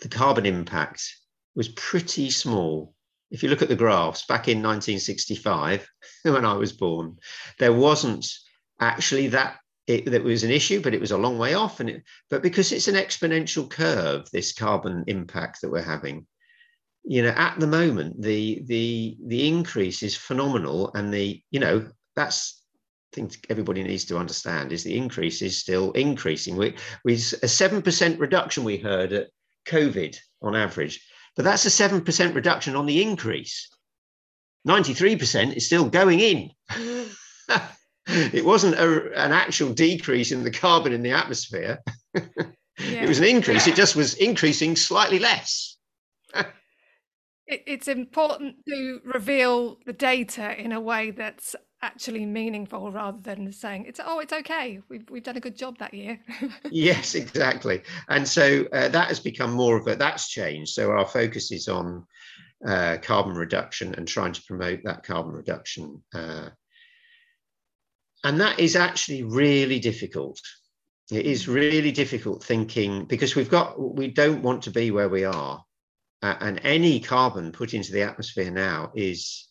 [0.01, 1.01] the carbon impact
[1.55, 2.94] was pretty small.
[3.31, 5.87] If you look at the graphs back in 1965,
[6.23, 7.17] when I was born,
[7.59, 8.27] there wasn't
[8.79, 9.57] actually that
[9.87, 11.79] it, that was an issue, but it was a long way off.
[11.79, 16.25] And it, but because it's an exponential curve, this carbon impact that we're having,
[17.03, 21.87] you know, at the moment the the the increase is phenomenal, and the you know
[22.15, 22.63] that's
[23.15, 26.57] think everybody needs to understand is the increase is still increasing.
[26.57, 29.29] We, we a seven percent reduction we heard at
[29.67, 31.01] COVID on average,
[31.35, 33.69] but that's a 7% reduction on the increase.
[34.67, 36.51] 93% is still going in.
[38.07, 41.79] it wasn't a, an actual decrease in the carbon in the atmosphere.
[42.13, 42.21] yeah.
[42.77, 43.67] It was an increase.
[43.67, 45.77] It just was increasing slightly less.
[47.47, 53.85] it's important to reveal the data in a way that's actually meaningful rather than saying
[53.87, 54.79] it's oh it's okay.
[54.89, 56.19] We've, we've done a good job that year.
[56.71, 57.81] Yes exactly.
[58.09, 60.73] And so uh, that has become more of a that's changed.
[60.73, 62.05] So our focus is on
[62.65, 66.49] uh, carbon reduction and trying to promote that carbon reduction uh,
[68.23, 70.41] and that is actually really difficult.
[71.11, 75.23] It is really difficult thinking because we've got we don't want to be where we
[75.23, 75.63] are
[76.23, 79.47] and any carbon put into the atmosphere now is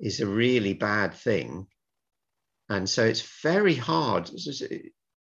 [0.00, 1.66] is a really bad thing.
[2.68, 4.30] And so it's very hard.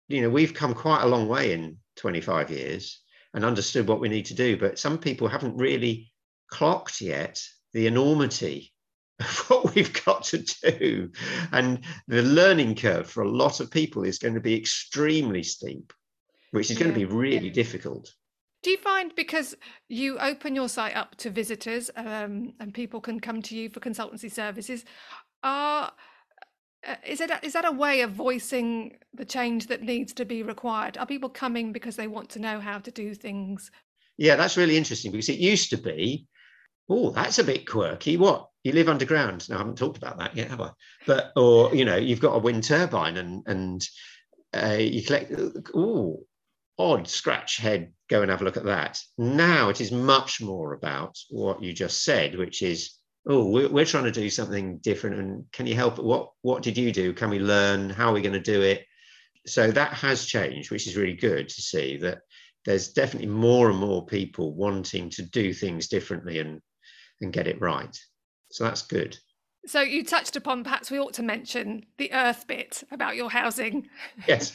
[0.09, 3.01] You know, we've come quite a long way in 25 years
[3.35, 6.11] and understood what we need to do, but some people haven't really
[6.51, 7.41] clocked yet
[7.73, 8.73] the enormity
[9.21, 11.11] of what we've got to do.
[11.53, 15.93] And the learning curve for a lot of people is going to be extremely steep,
[16.51, 16.85] which is yeah.
[16.85, 17.53] going to be really yeah.
[17.53, 18.13] difficult.
[18.63, 19.55] Do you find because
[19.89, 23.81] you open your site up to visitors um, and people can come to you for
[23.81, 24.85] consultancy services,
[25.43, 25.93] are
[26.87, 30.25] uh, is it a, is that a way of voicing the change that needs to
[30.25, 30.97] be required?
[30.97, 33.71] Are people coming because they want to know how to do things?
[34.17, 36.27] Yeah, that's really interesting because it used to be,
[36.89, 38.17] oh, that's a bit quirky.
[38.17, 39.49] What you live underground?
[39.49, 40.71] No, I haven't talked about that yet, have I?
[41.07, 43.89] But or you know, you've got a wind turbine and and
[44.55, 45.33] uh, you collect.
[45.75, 46.21] Oh,
[46.81, 48.99] odd scratch head go and have a look at that.
[49.19, 52.95] Now it is much more about what you just said which is
[53.29, 55.99] oh we're, we're trying to do something different and can you help?
[55.99, 57.13] What what did you do?
[57.13, 57.91] Can we learn?
[57.91, 58.87] How are we going to do it?
[59.47, 62.21] So that has changed which is really good to see that
[62.65, 66.61] there's definitely more and more people wanting to do things differently and
[67.21, 67.97] and get it right.
[68.51, 69.19] So that's good
[69.67, 73.89] so you touched upon perhaps we ought to mention the earth bit about your housing.
[74.29, 74.53] yes.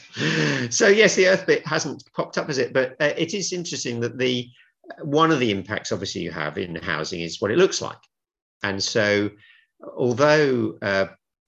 [0.70, 4.00] So yes, the earth bit hasn't popped up as it, but uh, it is interesting
[4.00, 4.48] that the
[5.02, 7.98] one of the impacts obviously you have in housing is what it looks like.
[8.62, 9.30] And so
[9.96, 11.06] although uh,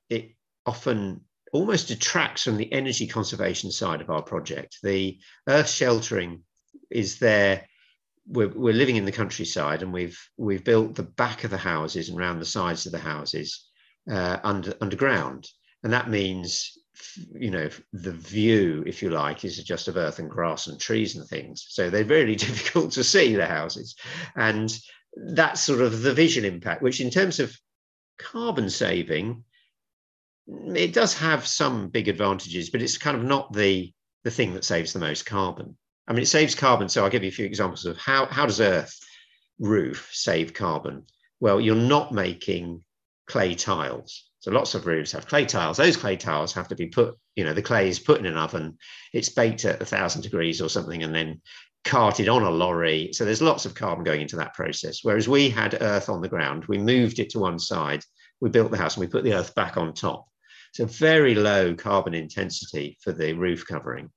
[0.08, 0.32] it
[0.66, 1.20] often
[1.52, 4.78] almost detracts from the energy conservation side of our project.
[4.82, 5.18] The
[5.48, 6.42] earth sheltering
[6.90, 7.66] is there.
[8.28, 12.08] We're, we're living in the countryside and we've we've built the back of the houses
[12.08, 13.66] and around the sides of the houses
[14.10, 15.48] uh, under underground,
[15.82, 16.76] and that means
[17.32, 21.16] you know the view if you like is just of earth and grass and trees
[21.16, 21.66] and things.
[21.68, 23.96] So they're really difficult to see the houses.
[24.36, 24.76] And
[25.16, 27.56] that's sort of the visual impact which in terms of
[28.18, 29.44] carbon saving
[30.74, 33.92] it does have some big advantages, but it's kind of not the
[34.24, 35.76] the thing that saves the most carbon.
[36.08, 36.88] I mean, it saves carbon.
[36.88, 38.98] So I'll give you a few examples of how how does Earth
[39.58, 41.04] roof save carbon?
[41.40, 42.82] Well, you're not making
[43.26, 44.24] clay tiles.
[44.40, 45.76] So lots of roofs have clay tiles.
[45.76, 48.36] Those clay tiles have to be put, you know, the clay is put in an
[48.36, 48.78] oven,
[49.12, 51.42] it's baked at a thousand degrees or something, and then
[51.84, 53.10] carted on a lorry.
[53.12, 55.00] So there's lots of carbon going into that process.
[55.02, 58.02] Whereas we had earth on the ground, we moved it to one side,
[58.40, 60.26] we built the house, and we put the earth back on top.
[60.72, 64.10] So very low carbon intensity for the roof covering.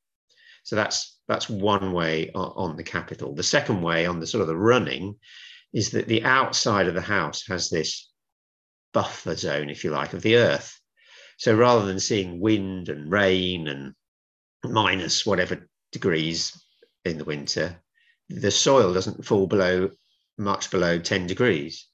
[0.64, 3.34] So that's that's one way on the capital.
[3.34, 5.16] The second way on the sort of the running
[5.74, 8.12] is that the outside of the house has this
[8.94, 10.78] buffer zone, if you like, of the earth.
[11.38, 13.94] So rather than seeing wind and rain and
[14.64, 16.62] minus whatever degrees
[17.06, 17.82] in the winter,
[18.30, 19.90] the soil doesn't fall below
[20.38, 21.88] much below 10 degrees.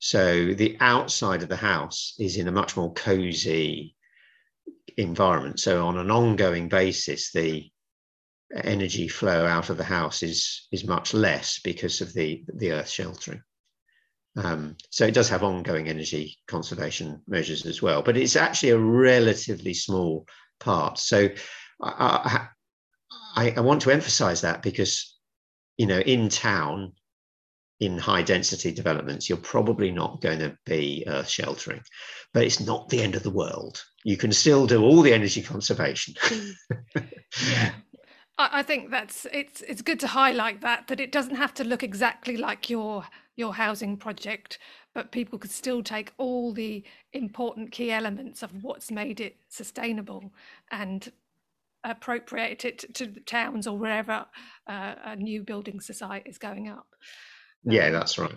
[0.00, 3.96] So the outside of the house is in a much more cozy,
[4.98, 5.60] environment.
[5.60, 7.70] So on an ongoing basis, the
[8.54, 12.88] energy flow out of the house is is much less because of the the earth
[12.88, 13.42] sheltering.
[14.36, 18.78] Um, so it does have ongoing energy conservation measures as well, but it's actually a
[18.78, 20.26] relatively small
[20.58, 20.98] part.
[20.98, 21.28] So
[21.82, 22.48] I,
[23.36, 25.18] I, I want to emphasize that because
[25.76, 26.92] you know in town
[27.80, 31.82] in high density developments, you're probably not going to be earth sheltering,
[32.32, 33.82] but it's not the end of the world.
[34.04, 36.14] You can still do all the energy conservation.
[37.50, 37.72] yeah.
[38.52, 41.82] I think that's it's it's good to highlight that that it doesn't have to look
[41.82, 43.04] exactly like your
[43.36, 44.58] your housing project,
[44.94, 50.32] but people could still take all the important key elements of what's made it sustainable
[50.70, 51.12] and
[51.84, 54.26] appropriate it to the towns or wherever
[54.66, 56.86] uh, a new building society is going up.
[57.64, 58.34] Yeah, um, that's right.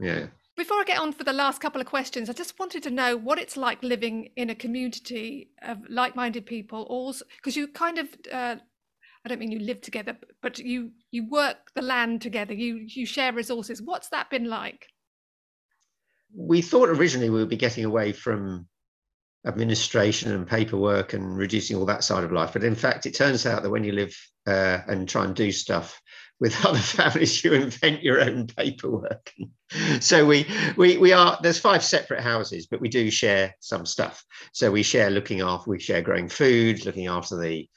[0.00, 0.26] Yeah.
[0.56, 3.16] Before I get on for the last couple of questions, I just wanted to know
[3.16, 8.08] what it's like living in a community of like-minded people, also because you kind of
[8.32, 8.56] uh,
[9.24, 12.54] I don't mean you live together, but you you work the land together.
[12.54, 13.82] You you share resources.
[13.82, 14.86] What's that been like?
[16.34, 18.68] We thought originally we would be getting away from
[19.46, 23.46] administration and paperwork and reducing all that side of life, but in fact, it turns
[23.46, 24.14] out that when you live
[24.46, 26.00] uh, and try and do stuff
[26.40, 29.32] with other families you invent your own paperwork
[30.00, 34.24] so we we we are there's five separate houses but we do share some stuff
[34.52, 37.68] so we share looking after we share growing food looking after the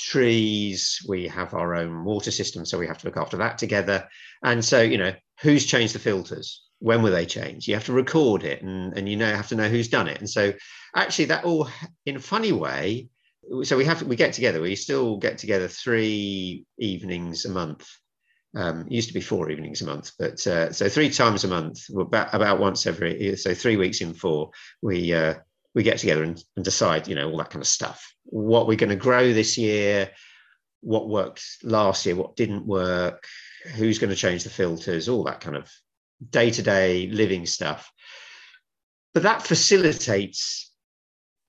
[0.00, 4.08] trees we have our own water system so we have to look after that together.
[4.42, 6.62] And so you know who's changed the filters?
[6.78, 7.68] When were they changed?
[7.68, 10.18] You have to record it and, and you know have to know who's done it.
[10.18, 10.52] And so
[10.94, 11.68] actually that all
[12.06, 13.08] in a funny way
[13.62, 17.88] so we have we get together we still get together three evenings a month.
[18.52, 21.88] Um, used to be four evenings a month but uh, so three times a month
[21.96, 24.50] about, about once every so three weeks in four
[24.82, 25.34] we uh,
[25.74, 28.12] we get together and, and decide you know all that kind of stuff.
[28.24, 30.10] What we're going to grow this year
[30.82, 33.26] what worked last year what didn't work
[33.74, 35.70] who's going to change the filters all that kind of
[36.30, 37.90] day-to-day living stuff.
[39.14, 40.72] But that facilitates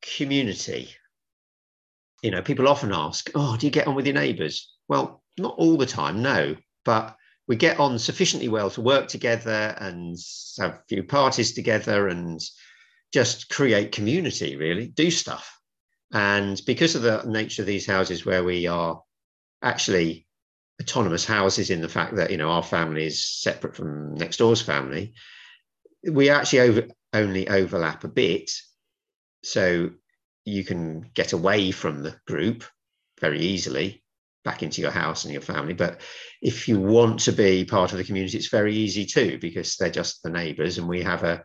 [0.01, 0.89] community.
[2.23, 5.55] You know, people often ask, "Oh, do you get on with your neighbours?" Well, not
[5.57, 6.55] all the time, no,
[6.85, 7.15] but
[7.47, 10.17] we get on sufficiently well to work together and
[10.59, 12.39] have a few parties together and
[13.13, 14.55] just create community.
[14.55, 15.57] Really, do stuff.
[16.13, 19.01] And because of the nature of these houses, where we are
[19.61, 20.27] actually
[20.81, 24.61] autonomous houses in the fact that you know our family is separate from next door's
[24.61, 25.13] family,
[26.09, 28.51] we actually over, only overlap a bit.
[29.43, 29.91] So
[30.45, 32.63] you can get away from the group
[33.19, 34.03] very easily
[34.43, 35.73] back into your house and your family.
[35.73, 36.01] But
[36.41, 39.91] if you want to be part of the community, it's very easy too, because they're
[39.91, 40.77] just the neighbours.
[40.77, 41.43] And we have a,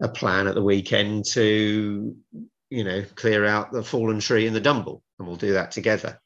[0.00, 2.16] a plan at the weekend to,
[2.70, 6.20] you know, clear out the fallen tree in the Dumble, and we'll do that together.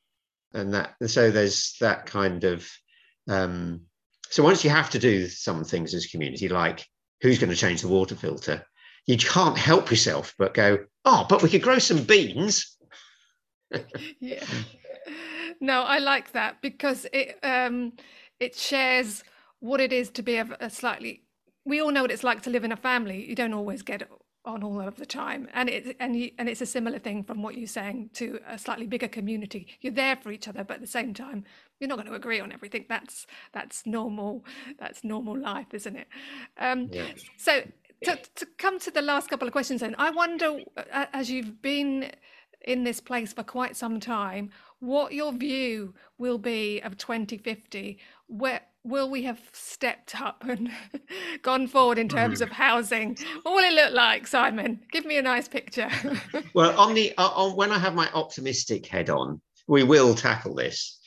[0.52, 2.68] And that so there's that kind of
[3.28, 3.82] um,
[4.30, 6.86] so once you have to do some things as a community, like
[7.20, 8.64] who's going to change the water filter,
[9.06, 12.76] you can't help yourself but go, oh, but we could grow some beans.
[14.20, 14.44] yeah.
[15.60, 17.92] No, I like that because it um,
[18.40, 19.24] it shares
[19.60, 21.23] what it is to be a, a slightly.
[21.64, 23.26] We all know what it's like to live in a family.
[23.28, 24.08] You don't always get
[24.44, 25.48] on all of the time.
[25.54, 28.58] And it and you, and it's a similar thing from what you're saying to a
[28.58, 29.66] slightly bigger community.
[29.80, 31.44] You're there for each other but at the same time
[31.80, 32.84] you're not going to agree on everything.
[32.88, 34.44] That's that's normal.
[34.78, 36.08] That's normal life isn't it?
[36.58, 37.06] Um, yeah.
[37.38, 37.62] so
[38.04, 40.58] to, to come to the last couple of questions then i wonder
[40.92, 42.10] as you've been
[42.62, 44.50] in this place for quite some time
[44.80, 50.70] what your view will be of 2050 where will we have stepped up and
[51.42, 53.16] gone forward in terms of housing?
[53.42, 54.80] What will it look like simon?
[54.92, 55.90] Give me a nice picture.
[56.54, 60.54] Well on the uh, on when i have my optimistic head on we will tackle
[60.54, 61.00] this.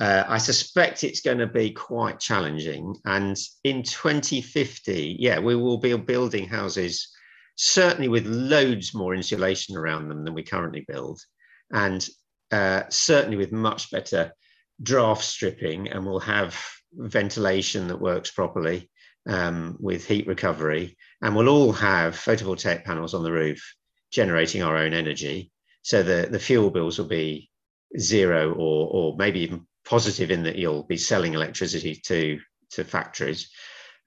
[0.00, 5.78] Uh, i suspect it's going to be quite challenging and in 2050 yeah we will
[5.78, 7.08] be building houses
[7.56, 11.18] certainly with loads more insulation around them than we currently build
[11.72, 12.08] and
[12.52, 14.30] uh, certainly with much better
[14.82, 16.54] draft stripping and we'll have
[16.96, 18.90] ventilation that works properly
[19.28, 20.96] um, with heat recovery.
[21.22, 23.62] And we'll all have photovoltaic panels on the roof
[24.10, 25.50] generating our own energy.
[25.82, 27.50] So the, the fuel bills will be
[27.98, 32.40] zero or, or maybe even positive in that you'll be selling electricity to,
[32.70, 33.50] to factories.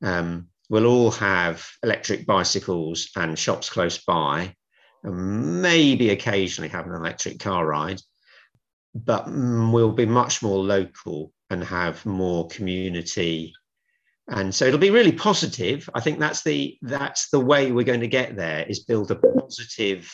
[0.01, 4.53] Um, we'll all have electric bicycles and shops close by,
[5.03, 8.01] and maybe occasionally have an electric car ride,
[8.93, 13.54] but mm, we'll be much more local and have more community.
[14.28, 15.89] And so it'll be really positive.
[15.93, 19.16] I think that's the that's the way we're going to get there is build a
[19.16, 20.12] positive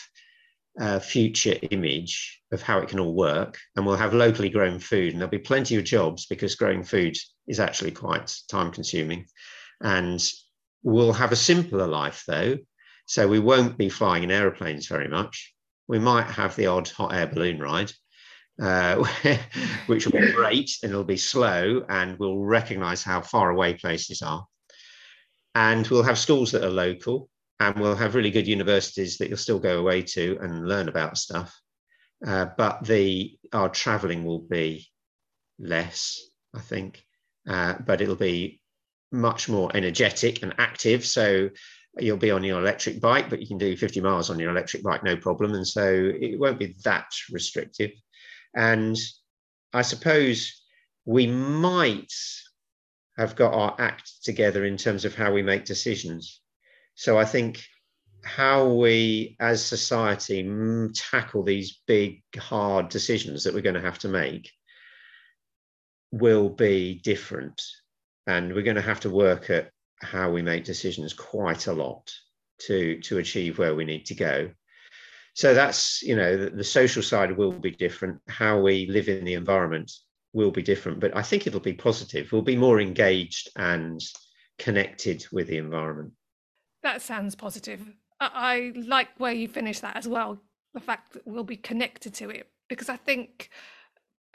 [0.80, 3.58] uh, future image of how it can all work.
[3.76, 7.18] And we'll have locally grown food and there'll be plenty of jobs because growing food
[7.48, 9.26] is actually quite time consuming.
[9.82, 10.24] And
[10.84, 12.58] we'll have a simpler life though.
[13.08, 15.54] So we won't be flying in aeroplanes very much.
[15.88, 17.92] We might have the odd hot air balloon ride
[18.62, 19.04] uh,
[19.88, 24.22] which will be great and it'll be slow and we'll recognize how far away places
[24.22, 24.46] are.
[25.54, 27.30] And we'll have schools that are local
[27.60, 31.18] and we'll have really good universities that you'll still go away to and learn about
[31.18, 31.58] stuff.
[32.26, 34.88] Uh, but the our traveling will be
[35.60, 36.20] less,
[36.54, 37.04] I think,
[37.48, 38.62] uh, but it'll be
[39.12, 41.06] much more energetic and active.
[41.06, 41.50] So
[41.98, 44.84] you'll be on your electric bike, but you can do 50 miles on your electric
[44.84, 45.54] bike, no problem.
[45.54, 47.92] And so it won't be that restrictive.
[48.56, 48.98] And
[49.74, 50.62] I suppose
[51.06, 52.14] we might
[53.18, 56.42] have got our act together in terms of how we make decisions.
[56.96, 57.64] So I think
[58.24, 60.44] how we as society
[60.94, 64.52] tackle these big, hard decisions that we're going to have to make
[66.12, 67.62] will be different.
[68.26, 69.70] And we're going to have to work at
[70.02, 72.12] how we make decisions quite a lot
[72.62, 74.50] to, to achieve where we need to go
[75.36, 78.20] so that's you know the, the, social side will be different.
[78.28, 79.92] How we live in the environment
[80.34, 82.32] will be different but i think it'll be positive.
[82.32, 84.02] We'll be more engaged and
[84.58, 86.14] connected with the environment.
[86.84, 87.82] That sounds positive.
[88.20, 90.42] I, I like where you finish that as well
[90.74, 93.50] the fact that we'll be connected to it because i think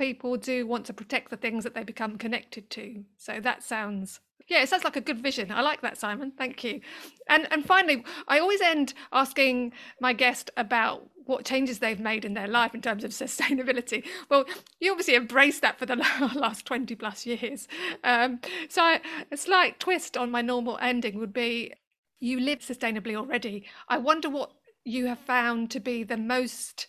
[0.01, 3.05] people do want to protect the things that they become connected to.
[3.19, 5.51] So that sounds yeah, it sounds like a good vision.
[5.51, 6.33] I like that, Simon.
[6.37, 6.81] Thank you.
[7.29, 12.35] And and finally, I always end asking my guest about what changes they've made in
[12.35, 14.05] their life in terms of sustainability.
[14.29, 14.45] Well,
[14.81, 15.97] you obviously embraced that for the
[16.35, 17.69] last 20 plus years.
[18.03, 21.73] Um, so I, a slight twist on my normal ending would be
[22.19, 23.65] you live sustainably already.
[23.89, 24.53] I wonder what
[24.85, 26.89] you have found to be the most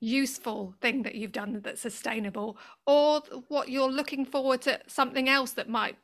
[0.00, 5.52] useful thing that you've done that's sustainable or what you're looking forward to something else
[5.52, 5.96] that might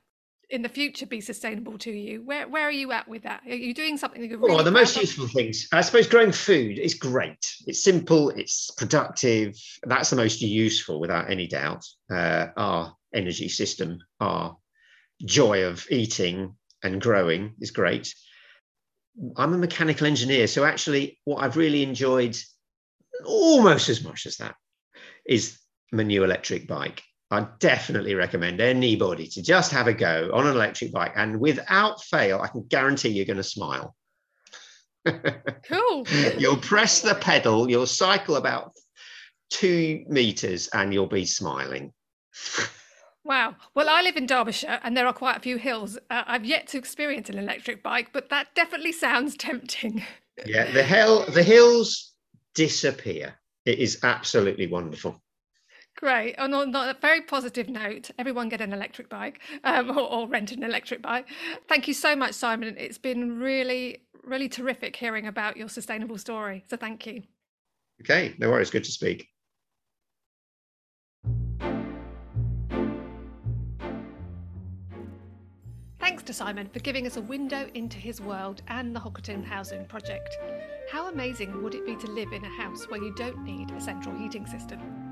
[0.54, 2.22] in the future be sustainable to you?
[2.22, 3.42] Where where are you at with that?
[3.44, 6.30] Are you doing something that you're really well, the most useful things, I suppose growing
[6.30, 7.44] food is great.
[7.66, 9.56] It's simple, it's productive.
[9.82, 11.84] That's the most useful without any doubt.
[12.08, 14.56] Uh, our energy system, our
[15.24, 18.14] joy of eating and growing is great.
[19.36, 22.38] I'm a mechanical engineer, so actually what I've really enjoyed
[23.24, 24.54] almost as much as that
[25.26, 25.58] is
[25.92, 30.54] my new electric bike I definitely recommend anybody to just have a go on an
[30.54, 31.12] electric bike.
[31.16, 33.94] And without fail, I can guarantee you're going to smile.
[35.68, 36.06] Cool.
[36.38, 38.72] you'll press the pedal, you'll cycle about
[39.50, 41.92] two meters, and you'll be smiling.
[43.24, 43.56] Wow.
[43.74, 45.96] Well, I live in Derbyshire and there are quite a few hills.
[46.10, 50.02] Uh, I've yet to experience an electric bike, but that definitely sounds tempting.
[50.46, 52.12] yeah, the hill, the hills
[52.54, 53.34] disappear.
[53.64, 55.22] It is absolutely wonderful.
[55.96, 56.36] Great.
[56.38, 60.50] On, on a very positive note, everyone get an electric bike um, or, or rent
[60.52, 61.28] an electric bike.
[61.68, 62.74] Thank you so much, Simon.
[62.76, 66.64] It's been really, really terrific hearing about your sustainable story.
[66.68, 67.22] So thank you.
[68.00, 68.70] Okay, no worries.
[68.70, 69.28] Good to speak.
[76.00, 79.86] Thanks to Simon for giving us a window into his world and the Hockerton Housing
[79.86, 80.36] Project.
[80.90, 83.80] How amazing would it be to live in a house where you don't need a
[83.80, 85.03] central heating system?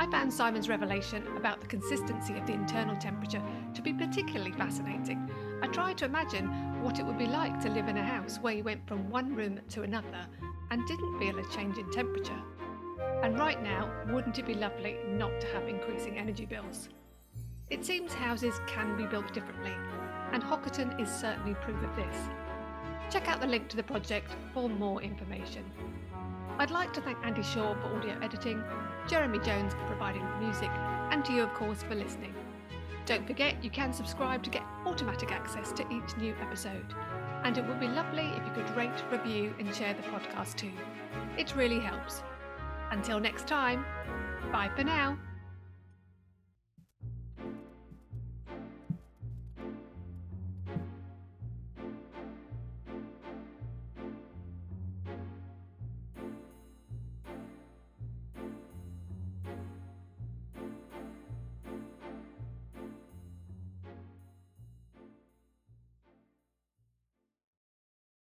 [0.00, 3.42] I found Simon's revelation about the consistency of the internal temperature
[3.74, 5.30] to be particularly fascinating.
[5.60, 6.46] I tried to imagine
[6.82, 9.34] what it would be like to live in a house where you went from one
[9.34, 10.26] room to another
[10.70, 12.42] and didn't feel a change in temperature.
[13.22, 16.88] And right now, wouldn't it be lovely not to have increasing energy bills?
[17.68, 19.74] It seems houses can be built differently,
[20.32, 22.16] and Hockerton is certainly proof of this.
[23.10, 25.70] Check out the link to the project for more information.
[26.58, 28.62] I'd like to thank Andy Shaw for audio editing,
[29.10, 30.70] Jeremy Jones for providing the music,
[31.10, 32.32] and to you, of course, for listening.
[33.06, 36.94] Don't forget you can subscribe to get automatic access to each new episode.
[37.42, 40.70] And it would be lovely if you could rate, review, and share the podcast too.
[41.36, 42.22] It really helps.
[42.92, 43.84] Until next time,
[44.52, 45.18] bye for now.